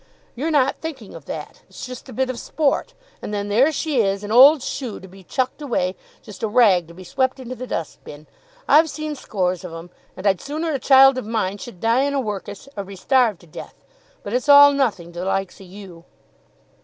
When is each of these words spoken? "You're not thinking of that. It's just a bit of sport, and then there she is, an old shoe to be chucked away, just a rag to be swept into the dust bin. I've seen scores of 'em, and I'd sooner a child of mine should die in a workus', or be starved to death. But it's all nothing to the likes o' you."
"You're 0.33 0.49
not 0.49 0.77
thinking 0.77 1.13
of 1.13 1.25
that. 1.25 1.61
It's 1.69 1.85
just 1.85 2.09
a 2.09 2.13
bit 2.13 2.31
of 2.31 2.39
sport, 2.39 2.95
and 3.21 3.31
then 3.31 3.49
there 3.49 3.71
she 3.71 4.01
is, 4.01 4.23
an 4.23 4.31
old 4.31 4.63
shoe 4.63 4.99
to 4.99 5.07
be 5.07 5.23
chucked 5.23 5.61
away, 5.61 5.95
just 6.23 6.41
a 6.41 6.47
rag 6.47 6.87
to 6.87 6.95
be 6.95 7.03
swept 7.03 7.39
into 7.39 7.53
the 7.53 7.67
dust 7.67 8.03
bin. 8.03 8.25
I've 8.67 8.89
seen 8.89 9.13
scores 9.13 9.63
of 9.63 9.71
'em, 9.75 9.91
and 10.17 10.25
I'd 10.25 10.41
sooner 10.41 10.71
a 10.73 10.79
child 10.79 11.19
of 11.19 11.27
mine 11.27 11.59
should 11.59 11.79
die 11.79 12.01
in 12.01 12.15
a 12.15 12.19
workus', 12.19 12.67
or 12.75 12.83
be 12.83 12.95
starved 12.95 13.41
to 13.41 13.45
death. 13.47 13.75
But 14.23 14.33
it's 14.33 14.49
all 14.49 14.71
nothing 14.71 15.11
to 15.13 15.19
the 15.19 15.25
likes 15.25 15.61
o' 15.61 15.65
you." 15.65 16.03